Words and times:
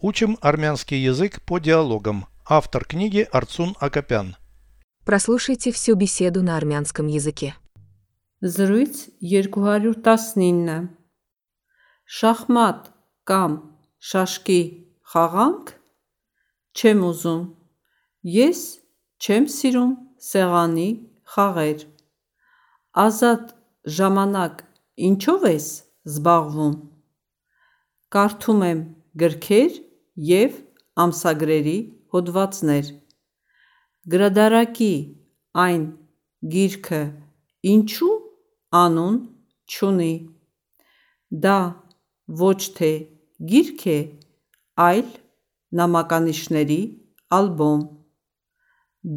Учим 0.00 0.38
армянский 0.40 1.02
язык 1.02 1.42
по 1.42 1.58
диалогам. 1.58 2.26
Автор 2.46 2.84
книги 2.84 3.26
Арцун 3.32 3.74
Акопян. 3.80 4.36
Прослушайте 5.04 5.72
всю 5.72 5.96
беседу 5.96 6.40
на 6.40 6.56
армянском 6.56 7.08
языке. 7.08 7.56
Զրույց 8.40 9.18
219 9.18 10.94
Շախմատ 12.06 12.84
կամ 13.26 13.56
շաշկի 13.98 14.60
խաղանք 15.02 15.72
չեմ 16.78 17.02
ուզում 17.08 17.42
Ես 18.22 18.60
չեմ 19.18 19.50
սիրում 19.50 19.92
սեղանի 20.28 20.88
խաղեր 21.34 21.82
Ազատ 22.94 23.50
ժամանակ 23.98 24.62
ինչով 25.10 25.50
ես 25.50 25.68
զբաղվում 26.14 26.78
Կարդում 28.14 28.64
եմ 28.70 28.80
գրքեր 29.18 29.84
և 30.26 30.54
ամսագրերի 30.98 31.76
հոդվածներ 32.12 32.86
Գրադարակի 34.12 34.94
այն 35.64 35.84
գիրքը 36.54 36.98
ինչու 37.72 38.14
անուն 38.80 39.18
չունի 39.70 40.14
Դա 41.44 41.58
ոչ 42.40 42.58
թե 42.78 42.90
գիրք 43.52 43.84
է, 43.92 43.98
այլ 44.88 45.12
նամականիշների 45.78 46.80
ալբոմ 47.38 47.84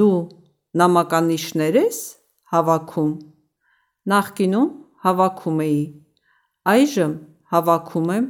Դու 0.00 0.16
նամականիշնե՞ր 0.80 1.78
ես 1.82 2.00
հավաքում 2.54 3.12
Նախկինում 4.14 4.72
հավաքում 5.04 5.62
էի, 5.66 5.84
այժմ 6.72 7.14
հավաքում 7.52 8.10
եմ 8.16 8.26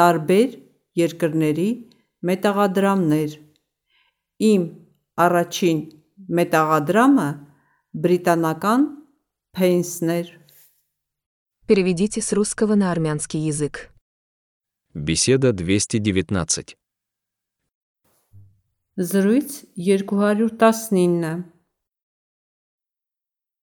տարբեր 0.00 0.56
երկրների 1.02 1.68
մետաղադրամներ 2.27 3.37
Իմ 4.51 4.67
առաջին 5.25 5.79
մետաղադրամը 6.39 7.29
բրիտանական 8.03 8.85
Փեյնսն 9.57 10.13
էր 10.19 10.37
Переведите 11.71 12.21
с 12.21 12.33
русского 12.33 12.75
на 12.75 12.91
армянский 12.91 13.39
язык. 13.39 13.91
Беседа 14.93 15.53
219. 15.53 16.75
Զրույց 18.97 19.65
219 19.75 21.45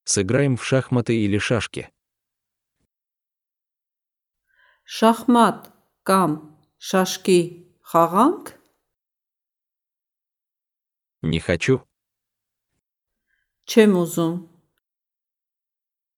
Сыграем 0.05 0.56
в 0.56 0.64
шахматы 0.64 1.14
или 1.20 1.36
шашки. 1.36 1.91
Շախմատ 4.89 5.69
կամ 6.08 6.31
շաշկի 6.81 7.61
խաղանք 7.92 8.55
Не 11.22 11.41
хочу. 11.41 11.84
չեմ 13.69 13.97
ուզում 14.03 14.36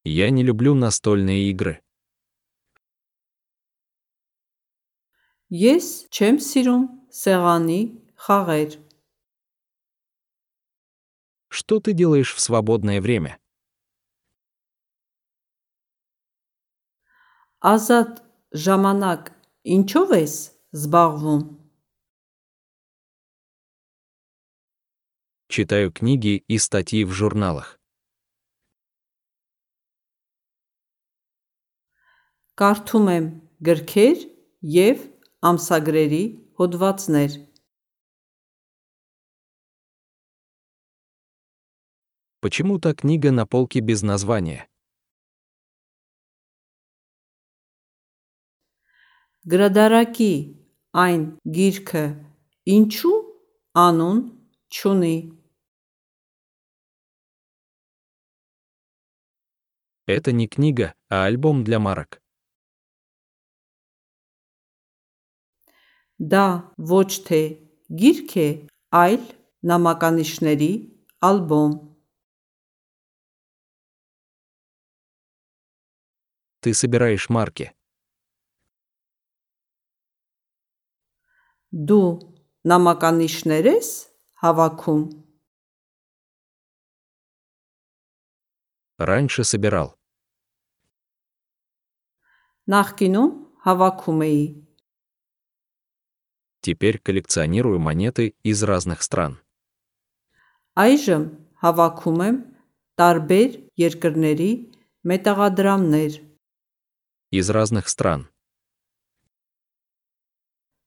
Я 0.04 0.30
не 0.30 0.42
люблю 0.42 0.74
настольные 0.74 1.50
игры. 1.50 1.82
Ես 5.50 6.06
չեմ 6.14 6.38
սիրում 6.38 6.84
սեղանի 7.10 7.80
խաղեր 8.16 8.78
Что 11.48 11.80
ты 11.80 11.92
делаешь 11.92 12.32
в 12.34 12.40
свободное 12.40 13.00
время? 13.00 13.38
Ազատ 17.60 18.22
ժամանակ 18.54 19.32
ինչով 19.74 20.14
ես 20.16 20.34
զբաղվում 20.78 21.42
Читаю 25.54 25.92
книги 25.92 26.44
и 26.46 26.58
статьи 26.58 27.04
в 27.04 27.10
журналах. 27.10 27.80
Կարդում 32.60 33.06
եմ 33.10 33.26
գրքեր 33.66 34.18
և 34.76 34.98
ամսագրերի 35.50 36.24
հոդվածներ 36.60 37.32
Почему 42.40 42.78
та 42.78 42.94
книга 42.94 43.32
на 43.32 43.46
полке 43.46 43.80
без 43.80 44.02
названия? 44.02 44.68
Գրադարակի 49.48 50.32
այն 50.92 51.22
գիրքը 51.56 52.04
ինչու 52.76 53.18
անուն 53.84 54.18
չունի 54.68 55.16
Это 60.06 60.32
не 60.32 60.48
книга, 60.48 60.94
а 61.08 61.24
альбом 61.24 61.64
для 61.64 61.78
марок. 61.78 62.20
Դա 66.20 66.46
ոչ 66.76 67.10
թե 67.28 67.40
գիրք 67.88 68.32
է, 68.36 68.48
այլ 68.92 69.22
նամականիշների 69.64 70.72
ալբոմ 71.24 71.78
Ты 76.60 76.74
собираешь 76.74 77.30
марки. 77.32 77.72
Դու 81.72 82.08
նամականիշներ 82.68 83.68
ես 83.70 83.88
հավաքում 84.44 85.04
Раньше 88.98 89.44
собирал. 89.44 89.96
Նախկինում 92.70 93.30
հավաքում 93.66 94.20
էի 94.26 94.42
Теперь 96.60 96.98
коллекционирую 96.98 97.80
монеты 97.80 98.34
из 98.44 98.62
разных 98.62 99.02
стран. 99.02 99.40
Այժմ 100.76 101.24
հավաքում 101.64 102.20
եմ 102.26 102.36
տարբեր 103.00 103.50
երկրների 103.80 104.50
մետաղադրամներ 105.10 106.12
Из 107.30 107.50
разных 107.50 107.88
стран. 107.88 108.28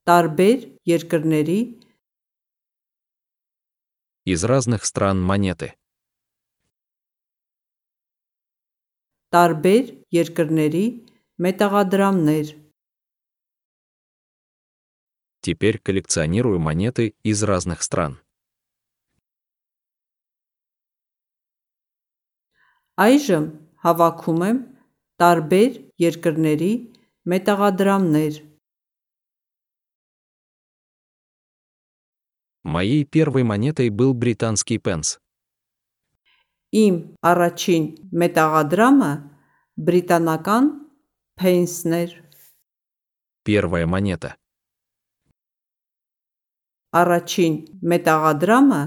տարբեր 0.08 0.78
երկրների 0.86 1.60
Из 4.24 4.44
разных 4.44 4.84
стран 4.84 5.20
монеты. 5.20 5.74
տարբեր 9.34 9.94
երկրների 10.14 10.84
մետաղադրամներ 11.44 12.52
Теперь 15.44 15.78
коллекционирую 15.78 16.58
монеты 16.58 17.14
из 17.22 17.42
разных 17.42 17.82
стран. 17.82 18.16
Այժմ 22.94 23.46
հավաքում 23.84 24.42
եմ 24.48 24.58
տարբեր 25.20 25.70
երկրների 25.98 26.72
մետաղադրամներ 27.26 28.34
Моей 32.64 33.04
первой 33.04 33.42
монетой 33.42 33.90
был 33.90 34.14
британский 34.14 34.78
пенс. 34.78 35.18
Իմ 36.74 36.94
առաջին 37.30 37.84
մետաղադրամը 38.22 39.12
բրիտանական 39.86 40.64
փեյնսն 41.40 41.96
էր 42.02 42.12
Первая 43.44 43.86
монета. 43.86 44.34
Առաջին 46.94 47.54
մետաղադրամը 47.92 48.82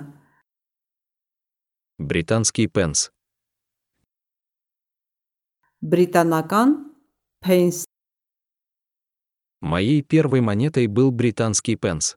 Британский 1.99 2.67
пенс. 2.67 3.09
բրիտանական 5.81 6.69
փեյնս 7.45 7.85
Моей 9.61 10.01
первой 10.03 10.41
монетой 10.41 10.87
был 10.87 11.11
британский 11.11 11.75
пенс. 11.75 12.15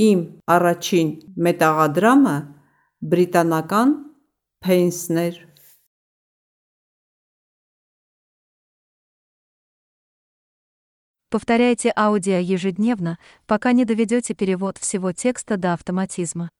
Իմ 0.00 0.20
առաջին 0.48 1.08
մետաղադրամը 1.46 2.36
բրիտանական 3.12 3.96
փեյնսն 4.64 5.24
էր 5.28 5.40
Повторяйте 11.32 11.90
аудио 11.96 12.36
ежедневно, 12.36 13.16
пока 13.46 13.72
не 13.72 13.86
доведете 13.86 14.34
перевод 14.34 14.76
всего 14.76 15.12
текста 15.12 15.56
до 15.56 15.72
автоматизма. 15.72 16.50